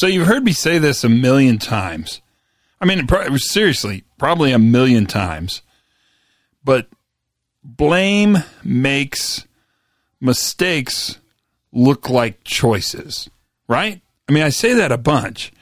[0.00, 2.22] So you've heard me say this a million times.
[2.80, 3.06] I mean,
[3.36, 5.60] seriously, probably a million times.
[6.64, 6.88] But
[7.62, 9.46] blame makes
[10.18, 11.18] mistakes
[11.70, 13.28] look like choices,
[13.68, 14.00] right?
[14.26, 15.52] I mean, I say that a bunch.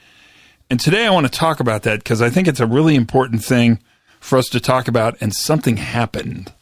[0.69, 3.43] And today I want to talk about that because I think it's a really important
[3.43, 3.79] thing
[4.21, 6.53] for us to talk about, and something happened.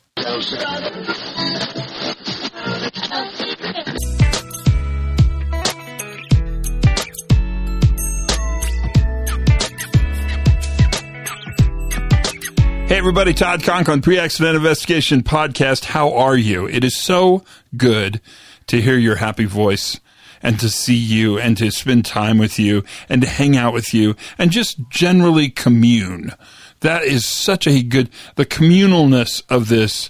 [12.87, 15.83] Hey, everybody, Todd Conklin, Pre Accident Investigation Podcast.
[15.83, 16.69] How are you?
[16.69, 17.43] It is so
[17.75, 18.21] good
[18.68, 20.00] to hear your happy voice
[20.41, 23.93] and to see you and to spend time with you and to hang out with
[23.93, 26.31] you and just generally commune.
[26.79, 30.09] That is such a good, the communalness of this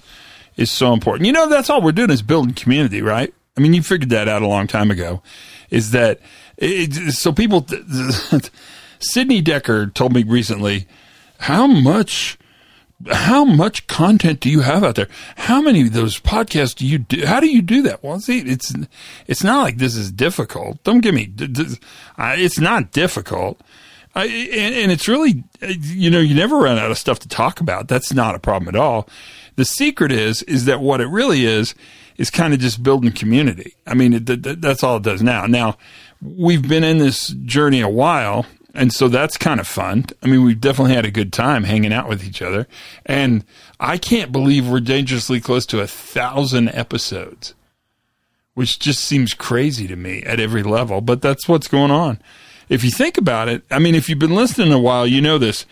[0.56, 1.26] is so important.
[1.26, 3.34] You know, that's all we're doing is building community, right?
[3.58, 5.24] I mean, you figured that out a long time ago.
[5.72, 6.20] Is that
[6.58, 7.34] it, so?
[7.34, 7.66] People,
[9.00, 10.86] Sidney Dekker told me recently
[11.40, 12.38] how much
[13.12, 15.08] how much content do you have out there?
[15.36, 17.26] How many of those podcasts do you do?
[17.26, 18.04] How do you do that?
[18.04, 18.74] Well, see, it's
[19.28, 20.84] it's not like this is difficult.
[20.84, 21.32] Don't give me.
[21.38, 23.62] It's not difficult,
[24.16, 27.62] I, and, and it's really you know you never run out of stuff to talk
[27.62, 27.88] about.
[27.88, 29.08] That's not a problem at all.
[29.58, 31.76] The secret is is that what it really is
[32.18, 33.76] is kind of just building community.
[33.86, 35.46] I mean, it, that's all it does now.
[35.46, 35.78] Now
[36.20, 38.48] we've been in this journey a while
[38.78, 40.06] and so that's kind of fun.
[40.22, 42.68] I mean, we've definitely had a good time hanging out with each other.
[43.06, 43.44] And
[43.80, 47.56] I can't believe we're dangerously close to a thousand episodes,
[48.54, 51.02] which just seems crazy to me at every level.
[51.02, 52.22] But that's what's going on.
[52.70, 55.40] If you think about it, I mean, if you've been listening a while, you know
[55.40, 55.66] this.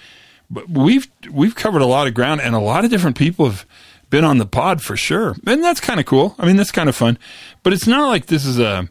[0.50, 3.66] But we've we've covered a lot of ground, and a lot of different people have
[4.10, 6.36] been on the pod for sure, and that's kind of cool.
[6.38, 7.18] I mean, that's kind of fun.
[7.64, 8.88] But it's not like this is a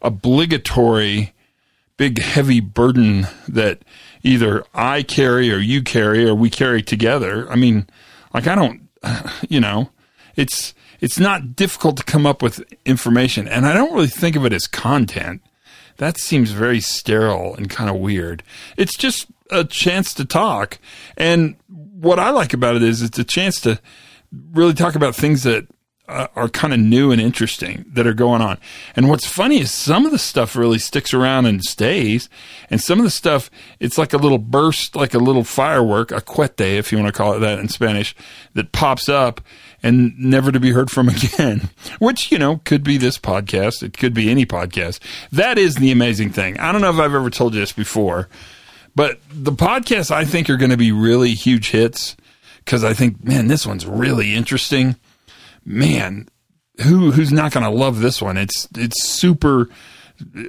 [0.00, 1.33] obligatory
[1.96, 3.82] big heavy burden that
[4.22, 7.50] either I carry or you carry or we carry together.
[7.50, 7.86] I mean,
[8.32, 8.88] like I don't,
[9.48, 9.90] you know,
[10.36, 14.44] it's it's not difficult to come up with information, and I don't really think of
[14.44, 15.42] it as content.
[15.98, 18.42] That seems very sterile and kind of weird.
[18.76, 20.78] It's just a chance to talk,
[21.16, 23.80] and what I like about it is it's a chance to
[24.52, 25.66] really talk about things that
[26.06, 28.58] uh, are kind of new and interesting that are going on.
[28.94, 32.28] And what's funny is some of the stuff really sticks around and stays,
[32.68, 33.50] and some of the stuff
[33.80, 37.16] it's like a little burst, like a little firework, a cohete, if you want to
[37.16, 38.14] call it that in Spanish,
[38.52, 39.40] that pops up
[39.82, 41.70] and never to be heard from again.
[41.98, 45.00] Which you know could be this podcast, it could be any podcast.
[45.32, 46.60] That is the amazing thing.
[46.60, 48.28] I don't know if I've ever told you this before,
[48.94, 52.14] but the podcasts I think are going to be really huge hits
[52.58, 54.96] because I think, man, this one's really interesting
[55.64, 56.28] man,
[56.82, 58.36] who who's not going to love this one?
[58.36, 59.68] It's it's super.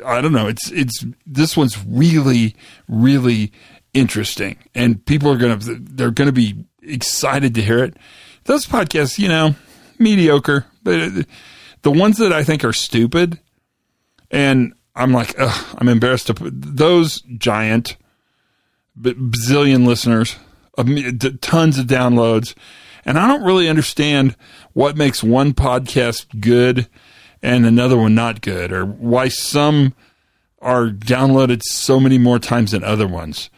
[0.05, 0.47] I don't know.
[0.47, 2.55] It's it's this one's really
[2.87, 3.51] really
[3.93, 7.97] interesting, and people are gonna they're gonna be excited to hear it.
[8.45, 9.55] Those podcasts, you know,
[9.97, 11.25] mediocre, but
[11.81, 13.39] the ones that I think are stupid,
[14.29, 17.97] and I'm like, ugh, I'm embarrassed to put those giant
[18.99, 20.35] bazillion listeners,
[21.41, 22.53] tons of downloads
[23.05, 24.35] and I don't really understand
[24.73, 26.87] what makes one podcast good
[27.41, 29.93] and another one not good, or why some
[30.59, 33.49] are downloaded so many more times than other ones.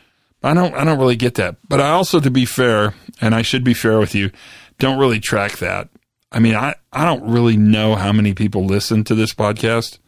[0.44, 1.56] I don't I don't really get that.
[1.68, 4.32] But I also to be fair, and I should be fair with you,
[4.80, 5.90] don't really track that.
[6.32, 10.00] I mean, I, I don't really know how many people listen to this podcast.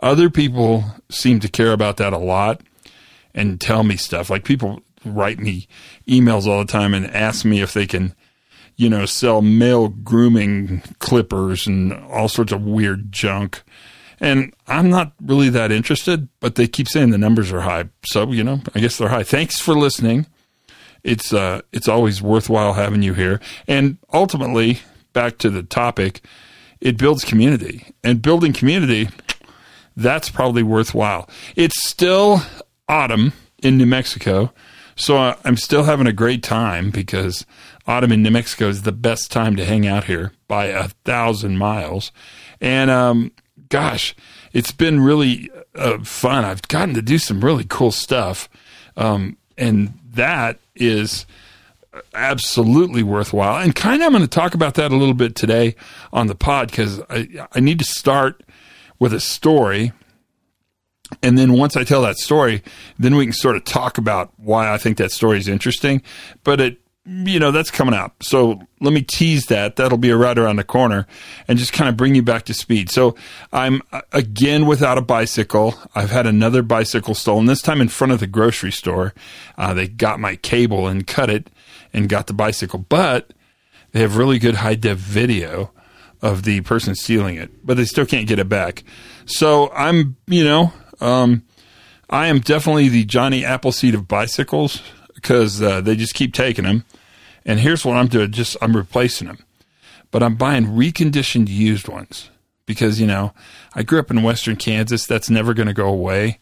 [0.00, 2.60] Other people seem to care about that a lot
[3.34, 4.28] and tell me stuff.
[4.28, 5.68] Like people write me
[6.08, 8.14] emails all the time and ask me if they can
[8.76, 13.62] you know, sell male grooming clippers and all sorts of weird junk.
[14.20, 17.88] And I'm not really that interested, but they keep saying the numbers are high.
[18.04, 19.22] So, you know, I guess they're high.
[19.24, 20.26] Thanks for listening.
[21.04, 23.40] It's uh it's always worthwhile having you here.
[23.68, 24.80] And ultimately,
[25.12, 26.22] back to the topic,
[26.80, 27.94] it builds community.
[28.02, 29.08] And building community,
[29.96, 31.28] that's probably worthwhile.
[31.54, 32.42] It's still
[32.88, 33.32] autumn
[33.62, 34.52] in New Mexico.
[34.96, 37.44] So I'm still having a great time because
[37.86, 41.58] autumn in New Mexico is the best time to hang out here by a thousand
[41.58, 42.12] miles.
[42.60, 43.32] And um,
[43.68, 44.14] gosh,
[44.52, 46.44] it's been really uh, fun.
[46.44, 48.48] I've gotten to do some really cool stuff.
[48.96, 51.26] Um, and that is
[52.14, 53.62] absolutely worthwhile.
[53.62, 55.76] And kind of, I'm going to talk about that a little bit today
[56.12, 58.42] on the pod because I, I need to start
[58.98, 59.92] with a story.
[61.22, 62.62] And then once I tell that story,
[62.98, 66.02] then we can sort of talk about why I think that story is interesting.
[66.42, 68.22] But it you know, that's coming up.
[68.22, 69.76] So let me tease that.
[69.76, 71.06] That'll be a right around the corner
[71.46, 72.90] and just kind of bring you back to speed.
[72.90, 73.14] So
[73.52, 75.74] I'm uh, again without a bicycle.
[75.94, 79.14] I've had another bicycle stolen, this time in front of the grocery store.
[79.56, 81.48] Uh, they got my cable and cut it
[81.92, 83.32] and got the bicycle, but
[83.92, 85.70] they have really good high def video
[86.22, 88.82] of the person stealing it, but they still can't get it back.
[89.26, 91.42] So I'm, you know, um,
[92.08, 94.82] I am definitely the Johnny Appleseed of bicycles
[95.14, 96.84] because uh, they just keep taking them.
[97.44, 99.38] And here's what I'm doing: just I'm replacing them,
[100.10, 102.30] but I'm buying reconditioned used ones
[102.66, 103.32] because you know
[103.74, 105.06] I grew up in Western Kansas.
[105.06, 106.38] That's never going to go away,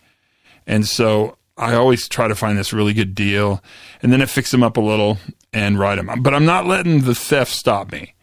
[0.66, 3.62] and so I always try to find this really good deal,
[4.02, 5.18] and then I fix them up a little
[5.52, 6.10] and ride them.
[6.22, 8.13] But I'm not letting the theft stop me.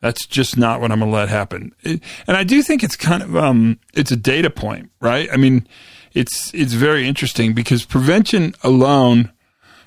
[0.00, 1.72] That's just not what I'm going to let happen.
[1.82, 5.28] It, and I do think it's kind of um, it's a data point, right?
[5.32, 5.66] I mean,
[6.14, 9.30] it's it's very interesting because prevention alone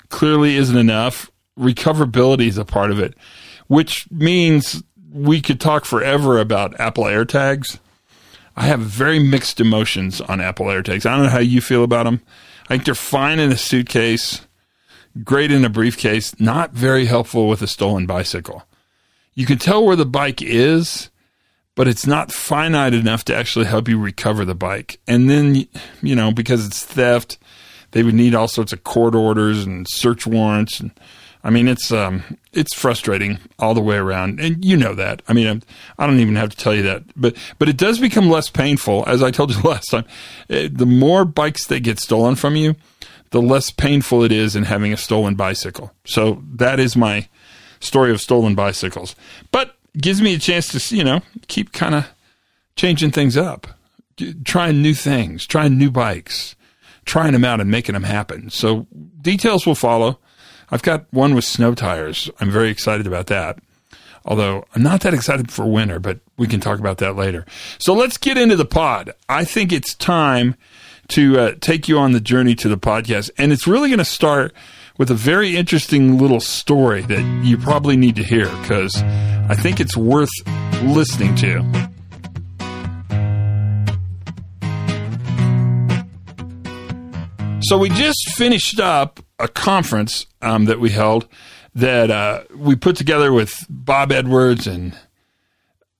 [0.08, 1.30] clearly isn't enough.
[1.58, 3.14] Recoverability is a part of it,
[3.66, 4.82] which means
[5.12, 7.78] we could talk forever about Apple AirTags.
[8.56, 11.06] I have very mixed emotions on Apple AirTags.
[11.06, 12.20] I don't know how you feel about them.
[12.64, 14.46] I think they're fine in a suitcase,
[15.22, 18.64] great in a briefcase, not very helpful with a stolen bicycle.
[19.34, 21.10] You can tell where the bike is,
[21.74, 25.00] but it's not finite enough to actually help you recover the bike.
[25.08, 25.66] And then,
[26.02, 27.38] you know, because it's theft,
[27.90, 30.80] they would need all sorts of court orders and search warrants.
[30.80, 30.92] And
[31.44, 32.22] I mean, it's um,
[32.52, 35.20] it's frustrating all the way around, and you know that.
[35.28, 35.62] I mean,
[35.98, 39.04] I don't even have to tell you that, but but it does become less painful,
[39.06, 40.06] as I told you last time.
[40.48, 42.76] Eh, the more bikes that get stolen from you,
[43.30, 45.92] the less painful it is in having a stolen bicycle.
[46.06, 47.28] So that is my
[47.84, 49.14] story of stolen bicycles.
[49.52, 52.08] But gives me a chance to, you know, keep kind of
[52.76, 53.66] changing things up,
[54.44, 56.56] trying new things, trying new bikes,
[57.04, 58.50] trying them out and making them happen.
[58.50, 58.86] So
[59.20, 60.18] details will follow.
[60.70, 62.30] I've got one with snow tires.
[62.40, 63.58] I'm very excited about that.
[64.24, 67.44] Although I'm not that excited for winter, but we can talk about that later.
[67.78, 69.12] So let's get into the pod.
[69.28, 70.56] I think it's time
[71.08, 73.30] to uh, take you on the journey to the podcast.
[73.36, 74.54] And it's really going to start
[74.96, 79.80] with a very interesting little story that you probably need to hear because I think
[79.80, 80.30] it's worth
[80.82, 81.90] listening to.
[87.62, 91.26] So we just finished up a conference um, that we held
[91.74, 94.96] that uh, we put together with Bob Edwards and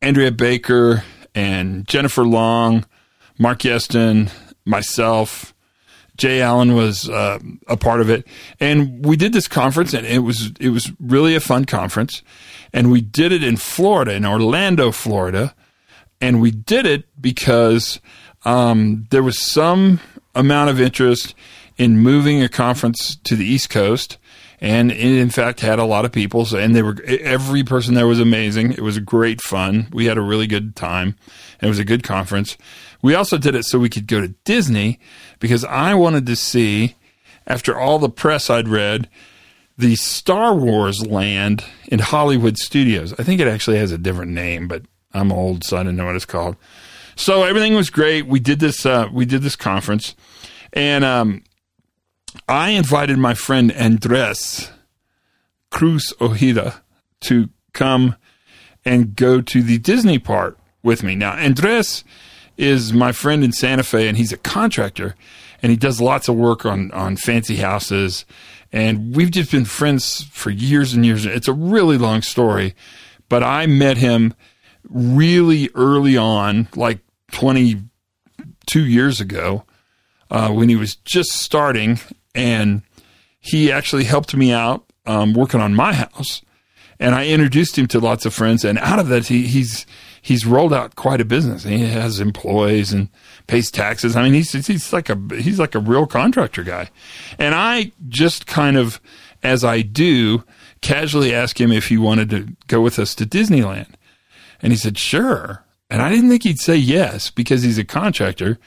[0.02, 1.02] Andrea Baker
[1.34, 2.84] and Jennifer Long,
[3.38, 4.30] Mark Yeston,
[4.66, 5.53] myself,
[6.16, 8.26] Jay Allen was uh, a part of it,
[8.60, 12.22] and we did this conference, and it was it was really a fun conference,
[12.72, 15.54] and we did it in Florida, in Orlando, Florida,
[16.20, 18.00] and we did it because
[18.44, 20.00] um, there was some
[20.34, 21.34] amount of interest
[21.76, 24.18] in moving a conference to the East Coast,
[24.60, 28.06] and it in fact had a lot of people, and they were every person there
[28.06, 28.72] was amazing.
[28.72, 29.88] It was great fun.
[29.92, 31.16] We had a really good time.
[31.60, 32.56] and It was a good conference.
[33.04, 34.98] We also did it so we could go to Disney
[35.38, 36.96] because I wanted to see,
[37.46, 39.10] after all the press I'd read,
[39.76, 43.12] the Star Wars land in Hollywood Studios.
[43.18, 46.06] I think it actually has a different name, but I'm old, so I didn't know
[46.06, 46.56] what it's called.
[47.14, 48.26] So everything was great.
[48.26, 48.86] We did this.
[48.86, 50.14] Uh, we did this conference,
[50.72, 51.44] and um,
[52.48, 54.70] I invited my friend Andres
[55.70, 56.82] Cruz Ojeda
[57.24, 58.16] to come
[58.82, 61.14] and go to the Disney part with me.
[61.14, 62.02] Now, Andres
[62.56, 65.14] is my friend in Santa Fe, and he's a contractor,
[65.62, 68.24] and he does lots of work on on fancy houses.
[68.72, 71.26] And we've just been friends for years and years.
[71.26, 72.74] It's a really long story,
[73.28, 74.34] but I met him
[74.88, 76.98] really early on, like
[77.32, 79.64] 22 years ago,
[80.30, 82.00] uh, when he was just starting,
[82.34, 82.82] and
[83.38, 86.42] he actually helped me out um, working on my house.
[86.98, 89.86] And I introduced him to lots of friends, and out of that, he, he's
[90.24, 91.64] he's rolled out quite a business.
[91.64, 93.10] He has employees and
[93.46, 94.16] pays taxes.
[94.16, 96.90] I mean, he's he's like a he's like a real contractor guy.
[97.38, 99.00] And I just kind of,
[99.42, 100.42] as I do,
[100.80, 103.94] casually asked him if he wanted to go with us to Disneyland,
[104.62, 105.64] and he said sure.
[105.90, 108.58] And I didn't think he'd say yes because he's a contractor,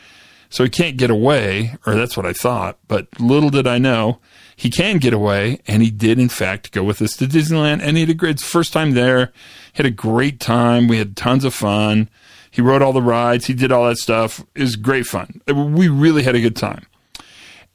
[0.49, 2.77] so he can't get away, or that's what I thought.
[2.87, 4.19] But little did I know
[4.55, 7.95] he can get away, and he did in fact go with us to Disneyland, and
[7.95, 9.31] he had a great first time there.
[9.73, 10.87] Had a great time.
[10.87, 12.09] We had tons of fun.
[12.49, 13.45] He rode all the rides.
[13.45, 14.43] He did all that stuff.
[14.55, 15.41] It was great fun.
[15.47, 16.87] We really had a good time,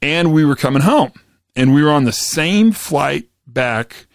[0.01, 1.13] and we were coming home,
[1.55, 4.07] and we were on the same flight back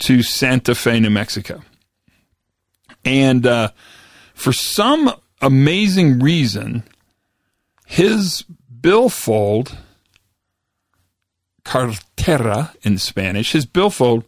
[0.00, 1.62] to Santa Fe, New Mexico,
[3.04, 3.72] and uh,
[4.32, 6.84] for some amazing reason,
[7.90, 8.44] his
[8.80, 9.76] billfold
[11.64, 14.24] cartera in Spanish, his billfold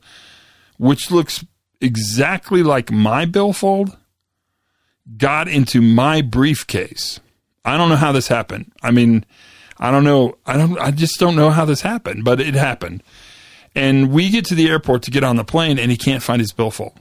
[0.78, 1.44] which looks
[1.80, 3.96] exactly like my billfold,
[5.16, 7.20] got into my briefcase.
[7.64, 8.72] I don't know how this happened.
[8.82, 9.24] I mean,
[9.78, 10.38] I don't know.
[10.44, 10.76] I don't.
[10.80, 13.04] I just don't know how this happened, but it happened.
[13.76, 16.40] And we get to the airport to get on the plane, and he can't find
[16.40, 16.98] his billfold.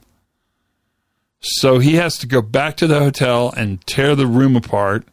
[1.40, 5.04] So he has to go back to the hotel and tear the room apart,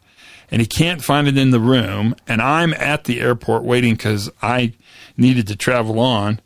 [0.52, 2.16] and he can't find it in the room.
[2.28, 4.74] And I'm at the airport waiting because I
[5.18, 6.40] needed to travel on,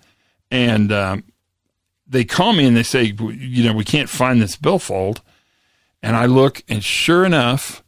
[0.52, 1.24] and um,
[2.08, 5.22] they call me and they say, you know, we can't find this billfold.
[6.02, 7.84] And I look, and sure enough,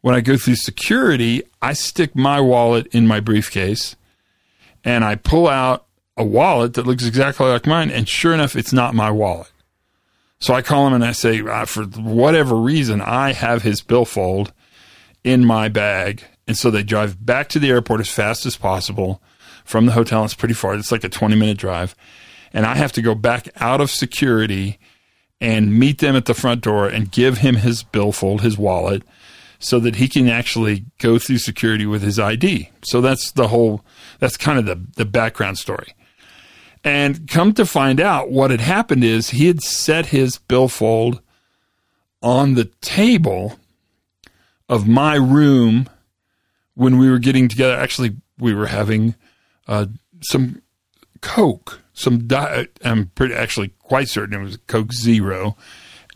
[0.00, 3.96] when I go through security, I stick my wallet in my briefcase,
[4.84, 8.72] and I pull out a wallet that looks exactly like mine, and sure enough, it's
[8.72, 9.50] not my wallet.
[10.40, 14.52] So I call him and I say, uh, for whatever reason, I have his billfold
[15.24, 16.24] in my bag.
[16.46, 19.22] And so they drive back to the airport as fast as possible
[19.64, 20.24] from the hotel.
[20.24, 20.74] It's pretty far.
[20.74, 21.94] It's like a 20 minute drive.
[22.52, 24.78] And I have to go back out of security
[25.40, 29.02] and meet them at the front door and give him his billfold, his wallet,
[29.58, 32.70] so that he can actually go through security with his ID.
[32.82, 33.84] So that's the whole,
[34.18, 35.94] that's kind of the, the background story.
[36.84, 41.20] And come to find out, what had happened is he had set his billfold
[42.22, 43.58] on the table
[44.68, 45.88] of my room
[46.74, 47.74] when we were getting together.
[47.74, 49.14] Actually, we were having
[49.66, 49.86] uh,
[50.22, 50.62] some
[51.20, 52.78] Coke, some diet.
[52.84, 55.56] I'm pretty actually quite certain it was Coke Zero,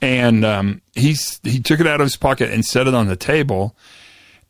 [0.01, 3.17] and um, he's he took it out of his pocket and set it on the
[3.17, 3.77] table.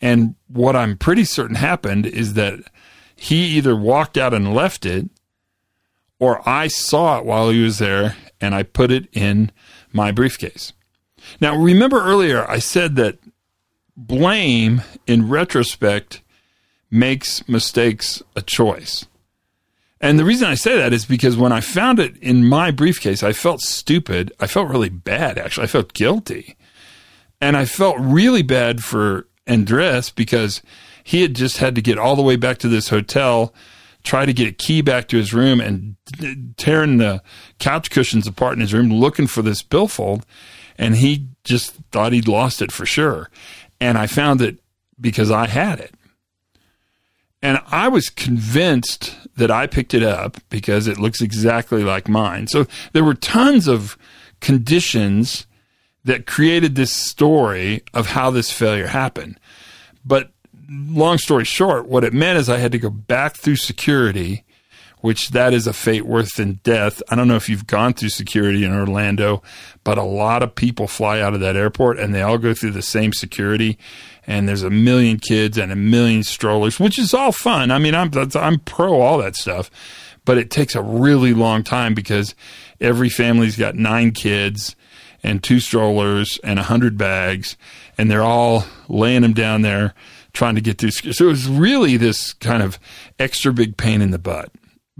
[0.00, 2.58] And what I'm pretty certain happened is that
[3.14, 5.08] he either walked out and left it
[6.18, 9.52] or I saw it while he was there and I put it in
[9.92, 10.72] my briefcase.
[11.40, 13.18] Now, remember earlier I said that
[13.96, 16.22] blame in retrospect
[16.90, 19.06] makes mistakes a choice.
[20.00, 23.22] And the reason I say that is because when I found it in my briefcase,
[23.22, 24.32] I felt stupid.
[24.40, 25.64] I felt really bad, actually.
[25.64, 26.56] I felt guilty.
[27.40, 30.60] And I felt really bad for Andres because
[31.04, 33.54] he had just had to get all the way back to this hotel
[34.02, 35.96] try to get a key back to his room and
[36.56, 37.22] tearing the
[37.58, 40.26] couch cushions apart in his room looking for this billfold.
[40.76, 43.30] And he just thought he'd lost it for sure.
[43.82, 44.58] And I found it
[45.00, 45.92] because I had it.
[47.42, 52.46] And I was convinced that I picked it up because it looks exactly like mine.
[52.46, 53.98] So there were tons of
[54.40, 55.48] conditions
[56.04, 59.40] that created this story of how this failure happened.
[60.04, 60.30] But
[60.68, 64.44] long story short, what it meant is I had to go back through security,
[65.02, 67.02] which that is a fate worse than death.
[67.10, 69.42] I don't know if you've gone through security in Orlando,
[69.84, 72.70] but a lot of people fly out of that airport and they all go through
[72.70, 73.76] the same security.
[74.28, 77.72] And there's a million kids and a million strollers, which is all fun.
[77.72, 79.68] I mean, I'm I'm pro all that stuff,
[80.24, 82.36] but it takes a really long time because
[82.80, 84.76] every family's got nine kids
[85.24, 87.56] and two strollers and a hundred bags,
[87.98, 89.94] and they're all laying them down there
[90.32, 90.92] trying to get through.
[90.92, 92.78] So it was really this kind of
[93.18, 94.52] extra big pain in the butt.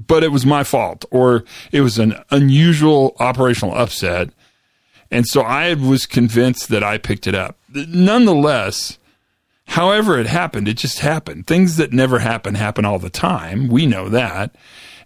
[0.07, 4.31] But it was my fault, or it was an unusual operational upset.
[5.11, 7.59] And so I was convinced that I picked it up.
[7.75, 8.99] Nonetheless,
[9.67, 11.47] however it happened, it just happened.
[11.47, 13.69] Things that never happen happen all the time.
[13.69, 14.55] We know that.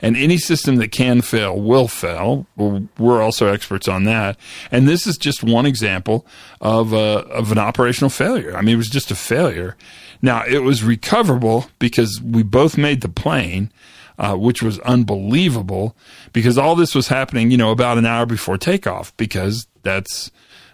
[0.00, 2.46] And any system that can fail will fail.
[2.56, 4.36] We're also experts on that.
[4.70, 6.26] And this is just one example
[6.60, 8.56] of a, of an operational failure.
[8.56, 9.74] I mean, it was just a failure.
[10.20, 13.72] Now, it was recoverable because we both made the plane,
[14.18, 15.96] uh, which was unbelievable
[16.32, 20.30] because all this was happening, you know, about an hour before takeoff because that's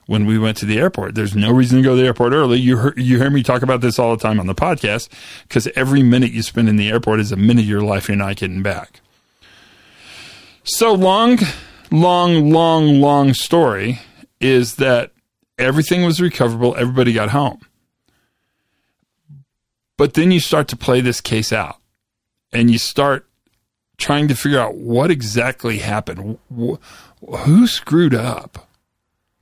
[0.06, 1.14] when we went to the airport.
[1.14, 2.58] There's no reason to go to the airport early.
[2.58, 5.08] You you hear me talk about this all the time on the podcast
[5.48, 8.16] because every minute you spend in the airport is a minute of your life you're
[8.16, 9.00] not getting back.
[10.64, 11.38] So long,
[11.90, 14.00] long, long, long story
[14.40, 15.12] is that
[15.58, 16.76] everything was recoverable.
[16.76, 17.60] Everybody got home.
[19.96, 21.76] But then you start to play this case out
[22.52, 23.28] and you start
[24.02, 26.38] trying to figure out what exactly happened.
[26.50, 28.68] Who screwed up?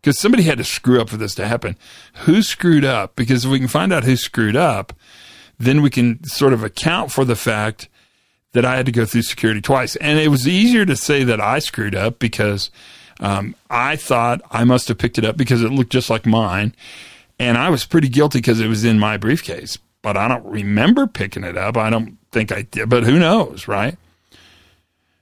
[0.00, 1.76] Because somebody had to screw up for this to happen.
[2.21, 3.17] Who screwed up?
[3.17, 4.93] Because if we can find out who screwed up,
[5.59, 7.88] then we can sort of account for the fact
[8.52, 9.97] that I had to go through security twice.
[9.97, 12.71] And it was easier to say that I screwed up because
[13.21, 16.75] um, I thought I must have picked it up because it looked just like mine.
[17.38, 21.07] And I was pretty guilty because it was in my briefcase, but I don't remember
[21.07, 21.76] picking it up.
[21.76, 23.97] I don't think I did, but who knows, right?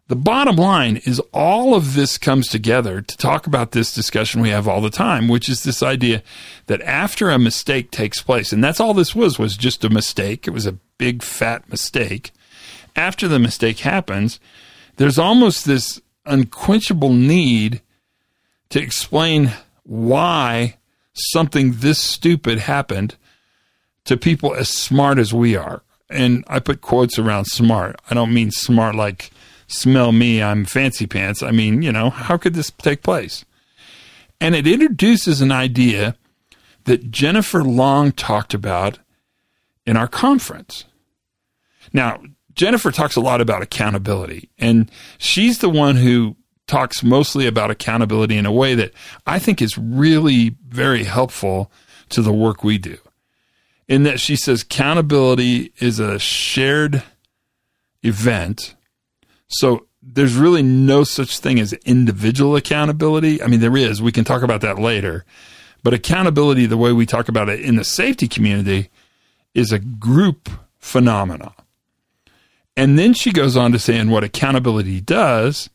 [0.09, 4.49] The bottom line is all of this comes together to talk about this discussion we
[4.49, 6.23] have all the time, which is this idea
[6.67, 10.49] that after a mistake takes place, and that's all this was, was just a mistake.
[10.49, 12.33] It was a big fat mistake
[12.99, 14.41] after the mistake happens,
[14.97, 17.81] there's almost this unquenchable need
[18.71, 19.53] to explain
[19.85, 20.77] why
[21.13, 23.17] something this stupid happened
[24.05, 25.83] to people as smart as we are.
[26.11, 28.01] And I put quotes around smart.
[28.11, 29.31] I don't mean smart like
[29.69, 31.43] smell me, I'm fancy pants.
[31.43, 33.45] I mean, you know, how could this take place?
[34.41, 36.17] And it introduces an idea
[36.85, 38.99] that Jennifer Long talked about
[39.87, 40.85] in our conference.
[41.93, 42.23] Now,
[42.55, 48.37] Jennifer talks a lot about accountability, and she's the one who talks mostly about accountability
[48.37, 48.93] in a way that
[49.27, 51.71] I think is really very helpful
[52.11, 52.99] to the work we do.
[53.87, 57.03] In that she says accountability is a shared
[58.03, 58.75] event.
[59.49, 63.43] So there's really no such thing as individual accountability.
[63.43, 64.01] I mean, there is.
[64.01, 65.25] We can talk about that later.
[65.83, 68.91] But accountability, the way we talk about it in the safety community,
[69.55, 71.53] is a group phenomena.
[72.77, 75.69] And then she goes on to say, and what accountability does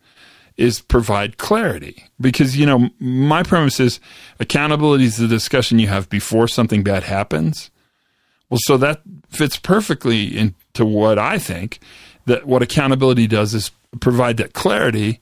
[0.55, 2.05] is provide clarity.
[2.21, 3.99] Because, you know, my premise is
[4.39, 7.71] accountability is the discussion you have before something bad happens.
[8.49, 11.79] Well, so that fits perfectly into what I think
[12.25, 15.19] that what accountability does is provide that clarity.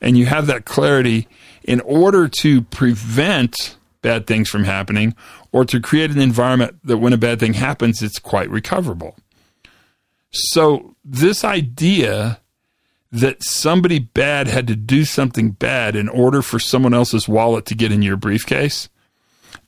[0.00, 1.28] And you have that clarity
[1.62, 5.14] in order to prevent bad things from happening
[5.52, 9.16] or to create an environment that when a bad thing happens, it's quite recoverable.
[10.32, 12.40] So, this idea
[13.12, 17.74] that somebody bad had to do something bad in order for someone else's wallet to
[17.74, 18.88] get in your briefcase,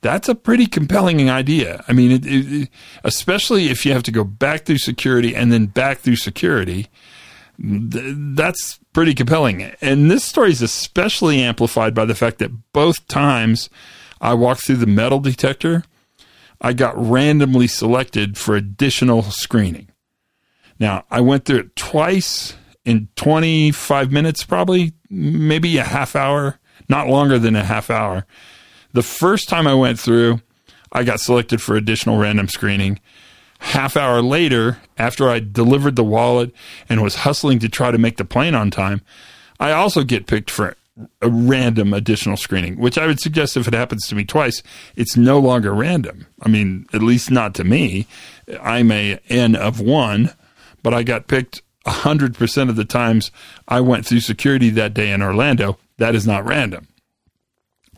[0.03, 1.83] that's a pretty compelling idea.
[1.87, 2.69] I mean, it, it,
[3.03, 6.87] especially if you have to go back through security and then back through security,
[7.57, 9.63] th- that's pretty compelling.
[9.81, 13.69] And this story is especially amplified by the fact that both times
[14.19, 15.85] I walked through the metal detector,
[16.59, 19.87] I got randomly selected for additional screening.
[20.79, 27.07] Now, I went through it twice in 25 minutes, probably, maybe a half hour, not
[27.07, 28.25] longer than a half hour.
[28.93, 30.41] The first time I went through,
[30.91, 32.99] I got selected for additional random screening.
[33.59, 36.51] Half hour later, after I delivered the wallet
[36.89, 39.01] and was hustling to try to make the plane on time,
[39.59, 40.75] I also get picked for
[41.21, 44.61] a random additional screening, which I would suggest if it happens to me twice,
[44.95, 46.27] it's no longer random.
[46.41, 48.05] I mean, at least not to me.
[48.61, 50.33] I'm a N of one,
[50.83, 53.31] but I got picked 100% of the times
[53.67, 56.87] I went through security that day in Orlando, that is not random.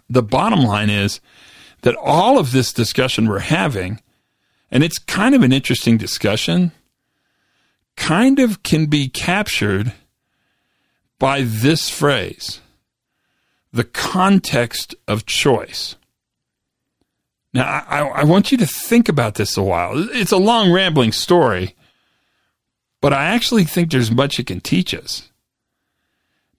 [0.10, 1.20] The bottom line is
[1.82, 4.02] that all of this discussion we're having,
[4.72, 6.72] and it's kind of an interesting discussion,
[7.96, 9.94] kind of can be captured
[11.18, 12.60] by this phrase
[13.72, 15.96] the context of choice.
[17.54, 19.92] Now, I, I, want you to think about this a while.
[20.12, 21.76] It's a long, rambling story,
[23.02, 25.30] but I actually think there's much it can teach us.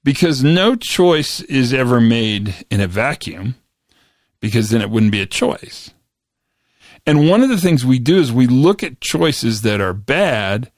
[0.06, 3.56] Because no choice is ever made in a vacuum,
[4.38, 5.90] because then it wouldn't be a choice.
[7.04, 10.70] And one of the things we do is we look at choices that are bad,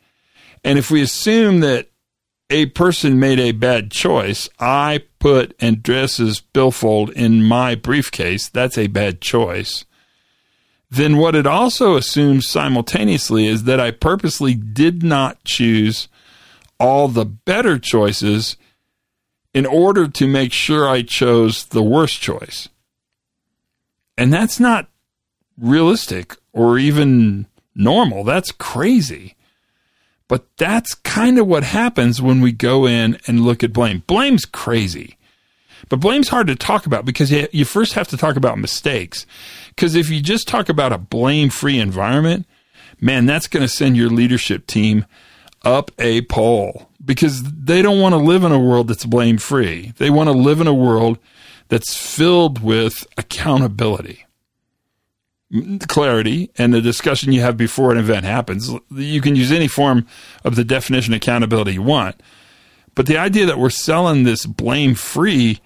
[0.65, 1.91] and if we assume that
[2.49, 8.87] a person made a bad choice, I put Andres's billfold in my briefcase, that's a
[8.87, 9.85] bad choice
[10.91, 16.09] then what it also assumes simultaneously is that I purposely did not choose
[16.81, 18.57] all the better choices
[19.55, 22.69] in order to make sure I chose the worst choice.
[24.17, 24.89] And that's not
[25.57, 28.25] realistic or even normal.
[28.25, 29.37] That's crazy.
[30.27, 34.03] But that's kind of what happens when we go in and look at blame.
[34.07, 35.17] Blame's crazy.
[35.89, 39.25] But blame's hard to talk about because you first have to talk about mistakes.
[39.69, 42.47] Because if you just talk about a blame free environment,
[43.01, 45.07] man, that's going to send your leadership team
[45.65, 49.95] up a pole because they don't want to live in a world that's blame free.
[49.97, 51.19] They want to live in a world
[51.69, 54.27] that's filled with accountability,
[55.89, 58.71] clarity, and the discussion you have before an event happens.
[58.91, 60.07] You can use any form
[60.45, 62.23] of the definition of accountability you want.
[62.95, 65.61] But the idea that we're selling this blame free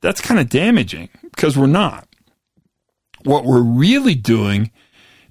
[0.00, 2.08] that's kind of damaging because we're not.
[3.22, 4.72] What we're really doing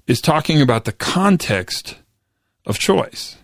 [0.06, 1.96] is talking about the context
[2.64, 3.36] of choice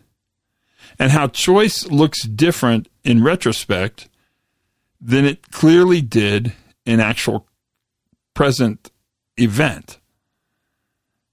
[0.98, 4.08] and how choice looks different in retrospect
[5.00, 6.52] than it clearly did
[6.84, 7.46] in actual
[8.34, 8.90] present
[9.37, 9.98] event.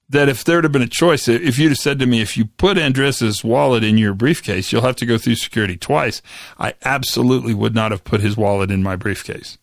[0.08, 2.45] That if there'd have been a choice, if you'd have said to me, if you
[2.45, 6.21] put Andres's wallet in your briefcase, you'll have to go through security twice,
[6.60, 9.58] I absolutely would not have put his wallet in my briefcase.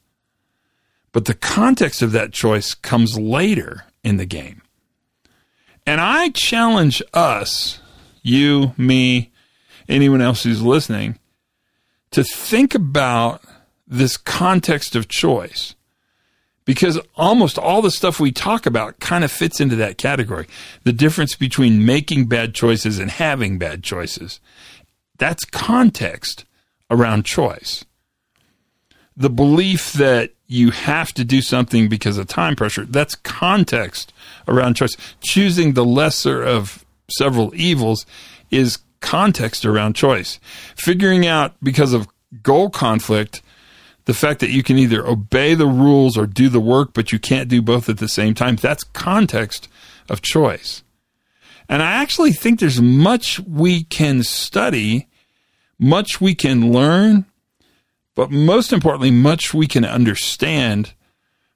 [1.13, 4.63] But the context of that choice comes later in the game.
[5.87, 7.81] And I challenge us,
[8.23, 9.32] you, me,
[9.89, 11.19] anyone else who's listening,
[12.11, 13.43] to think about
[13.87, 15.75] this context of choice
[16.65, 20.47] because almost all the stuff we talk about kind of fits into that category.
[20.85, 24.41] The difference between making bad choices and having bad choices.
[25.19, 26.45] That's context
[26.91, 27.85] around choice.
[29.17, 34.13] The belief that you have to do something because of time pressure, that's context
[34.47, 34.97] around choice.
[35.21, 38.07] Choosing the lesser of several evils
[38.51, 40.41] is context around choice.
[40.77, 42.09] Figuring out because of
[42.43, 43.43] goal conflict,
[44.07, 47.19] the fact that you can either obey the rules or do the work, but you
[47.19, 49.69] can't do both at the same time, that's context
[50.09, 50.83] of choice.
[51.69, 55.09] And I actually think there's much we can study,
[55.79, 57.27] much we can learn,
[58.15, 60.95] but most importantly, much we can understand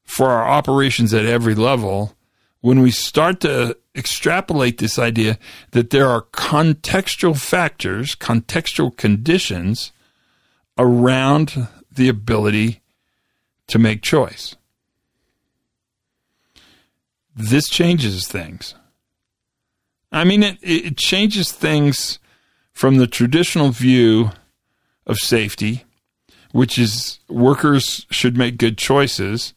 [0.04, 2.14] for our operations at every level
[2.61, 5.38] when we start to extrapolate this idea
[5.70, 9.92] that there are contextual factors, contextual conditions
[10.78, 12.80] around the ability
[13.68, 14.56] to make choice.
[17.35, 18.74] This changes things.
[20.12, 22.18] I mean, it, it changes things
[22.72, 24.30] from the traditional view
[25.06, 25.85] of safety,
[26.52, 29.54] which is workers should make good choices.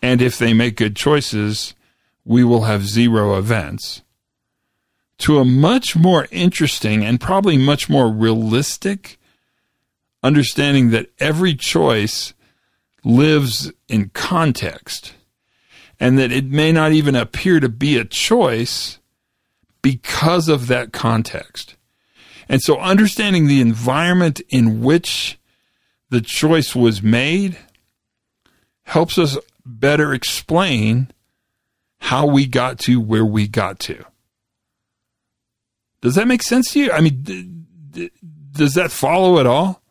[0.00, 1.74] And if they make good choices,
[2.24, 4.02] we will have zero events,
[5.18, 9.18] to a much more interesting and probably much more realistic
[10.22, 12.34] understanding that every choice
[13.04, 15.14] lives in context
[15.98, 18.98] and that it may not even appear to be a choice
[19.82, 21.76] because of that context.
[22.48, 25.38] And so understanding the environment in which
[26.10, 27.56] the choice was made
[28.84, 31.10] helps us better explain
[32.02, 34.04] how we got to where we got to.
[36.00, 36.92] Does that make sense to you?
[36.92, 37.48] I mean, d-
[37.90, 38.10] d-
[38.52, 39.82] does that follow at all?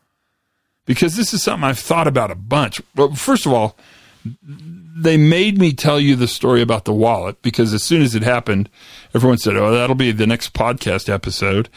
[0.85, 2.81] because this is something I've thought about a bunch.
[2.95, 3.77] Well, first of all,
[4.25, 8.23] they made me tell you the story about the wallet because as soon as it
[8.23, 8.69] happened,
[9.13, 11.69] everyone said, Oh, that'll be the next podcast episode.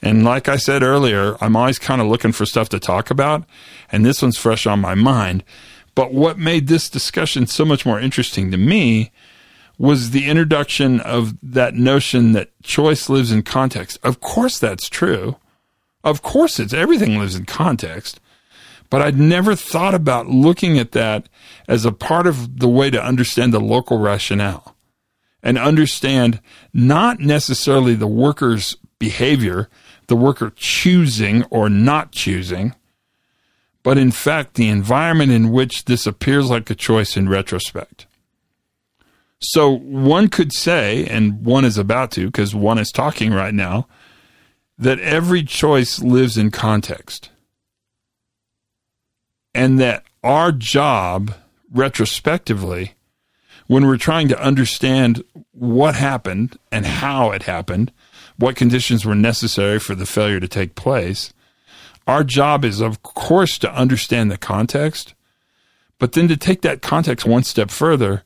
[0.00, 3.44] And like I said earlier, I'm always kind of looking for stuff to talk about.
[3.90, 5.44] And this one's fresh on my mind.
[5.94, 9.12] But what made this discussion so much more interesting to me
[9.82, 13.98] was the introduction of that notion that choice lives in context.
[14.04, 15.38] Of course, that's true.
[16.04, 18.20] Of course, it's everything lives in context.
[18.90, 21.28] But I'd never thought about looking at that
[21.66, 24.76] as a part of the way to understand the local rationale
[25.42, 26.40] and understand
[26.72, 29.68] not necessarily the worker's behavior,
[30.06, 32.72] the worker choosing or not choosing,
[33.82, 38.06] but in fact the environment in which this appears like a choice in retrospect.
[39.42, 43.88] So one could say, and one is about to because one is talking right now,
[44.78, 47.30] that every choice lives in context.
[49.54, 51.34] And that our job
[51.72, 52.94] retrospectively
[53.66, 57.92] when we're trying to understand what happened and how it happened,
[58.36, 61.32] what conditions were necessary for the failure to take place,
[62.06, 65.14] our job is, of course, to understand the context,
[65.98, 68.24] but then to take that context one step further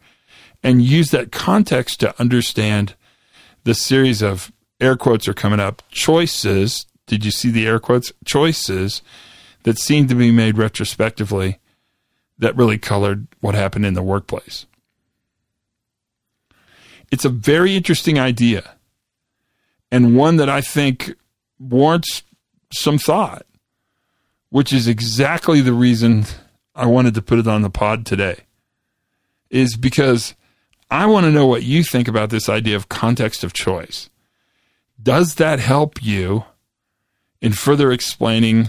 [0.67, 2.97] and use that context to understand
[3.63, 4.51] the series of
[4.81, 6.87] air quotes are coming up choices.
[7.07, 8.13] Did you see the air quotes?
[8.25, 9.01] Choices
[9.63, 11.61] that seemed to be made retrospectively
[12.39, 14.67] that really colored what happened in the workplace.
[17.13, 18.75] It's a very interesting idea
[19.93, 21.15] and one that I think
[21.61, 22.25] warrants
[22.73, 23.47] some thought,
[24.51, 26.25] which is exactly the reason
[26.75, 28.41] I wanted to put it on the pod today,
[29.49, 30.35] is because
[30.91, 34.09] I want to know what you think about this idea of context of choice.
[35.03, 36.45] Does that help you
[37.41, 38.69] in further explaining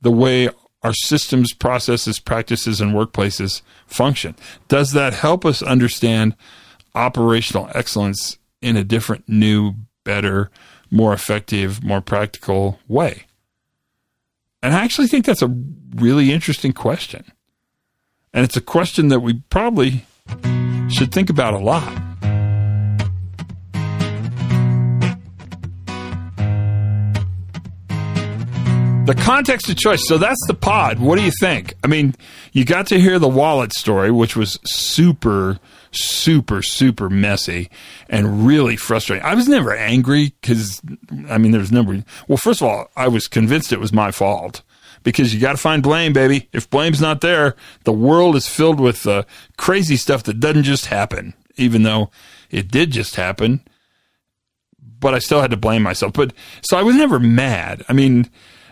[0.00, 0.48] the way
[0.82, 4.34] our systems, processes, practices, and workplaces function?
[4.68, 6.34] Does that help us understand
[6.94, 10.50] operational excellence in a different, new, better,
[10.90, 13.24] more effective, more practical way?
[14.62, 15.54] And I actually think that's a
[15.94, 17.24] really interesting question.
[18.32, 20.04] And it's a question that we probably
[20.92, 22.10] should think about a lot.
[29.06, 30.06] The context of choice.
[30.06, 31.00] So that's the pod.
[31.00, 31.74] What do you think?
[31.82, 32.14] I mean,
[32.52, 35.58] you got to hear the wallet story, which was super,
[35.90, 37.70] super, super messy
[38.08, 39.26] and really frustrating.
[39.26, 40.80] I was never angry because,
[41.28, 44.62] I mean, there's never, well, first of all, I was convinced it was my fault
[45.02, 46.48] because you got to find blame, baby.
[46.52, 49.24] If blame's not there, the world is filled with uh,
[49.56, 52.10] crazy stuff that doesn't just happen, even though
[52.50, 53.62] it did just happen.
[54.98, 56.12] But I still had to blame myself.
[56.12, 57.84] But so I was never mad.
[57.88, 58.28] I mean,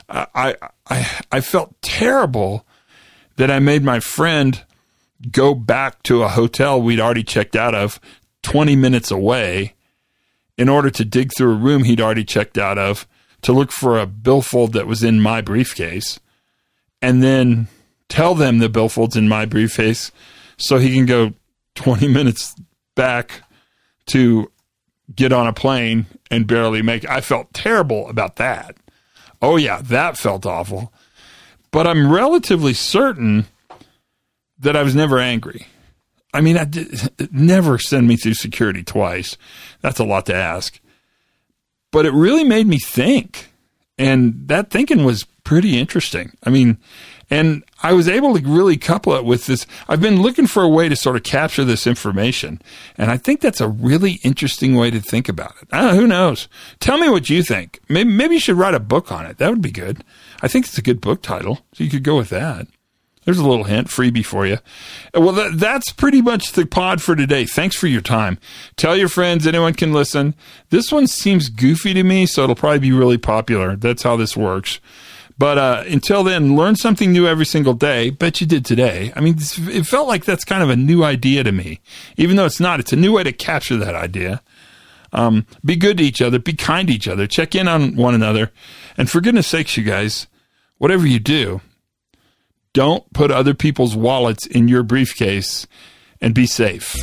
[0.08, 2.66] I, I, I felt terrible
[3.36, 4.62] that I made my friend
[5.30, 7.98] go back to a hotel we'd already checked out of
[8.42, 9.74] 20 minutes away
[10.56, 13.06] in order to dig through a room he'd already checked out of
[13.42, 16.18] to look for a billfold that was in my briefcase
[17.00, 17.68] and then
[18.08, 20.10] tell them the billfold's in my briefcase
[20.56, 21.32] so he can go
[21.76, 22.54] 20 minutes
[22.94, 23.42] back
[24.06, 24.50] to
[25.14, 28.76] get on a plane and barely make I felt terrible about that.
[29.40, 30.92] Oh yeah, that felt awful.
[31.70, 33.46] But I'm relatively certain
[34.58, 35.66] that I was never angry.
[36.34, 39.36] I mean, I did, never send me through security twice.
[39.80, 40.80] That's a lot to ask.
[41.90, 43.52] But it really made me think.
[43.98, 46.32] And that thinking was pretty interesting.
[46.44, 46.78] I mean,
[47.30, 49.66] and I was able to really couple it with this.
[49.88, 52.62] I've been looking for a way to sort of capture this information.
[52.96, 55.68] And I think that's a really interesting way to think about it.
[55.74, 56.48] Who knows?
[56.80, 57.80] Tell me what you think.
[57.88, 59.38] Maybe, maybe you should write a book on it.
[59.38, 60.04] That would be good.
[60.42, 61.60] I think it's a good book title.
[61.72, 62.68] So you could go with that.
[63.28, 64.56] There's a little hint, freebie for you.
[65.12, 67.44] Well, that, that's pretty much the pod for today.
[67.44, 68.38] Thanks for your time.
[68.76, 70.34] Tell your friends, anyone can listen.
[70.70, 73.76] This one seems goofy to me, so it'll probably be really popular.
[73.76, 74.80] That's how this works.
[75.36, 78.08] But uh, until then, learn something new every single day.
[78.08, 79.12] Bet you did today.
[79.14, 81.80] I mean, it felt like that's kind of a new idea to me,
[82.16, 82.80] even though it's not.
[82.80, 84.40] It's a new way to capture that idea.
[85.12, 86.38] Um, be good to each other.
[86.38, 87.26] Be kind to each other.
[87.26, 88.52] Check in on one another.
[88.96, 90.28] And for goodness sakes, you guys,
[90.78, 91.60] whatever you do,
[92.72, 95.66] don't put other people's wallets in your briefcase
[96.20, 96.94] and be safe.